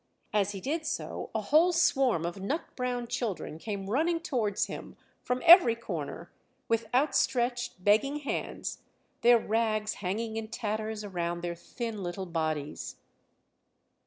[0.33, 4.97] As he did so a whole swarm of nut brown children came running towards him,
[5.21, 6.31] from every corner,
[6.67, 8.79] with outstretched, begging hands,
[9.21, 12.95] their rags hanging in tatters around their thin little bodies.